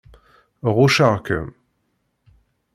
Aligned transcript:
Ɣucceɣ-kem. 0.75 1.47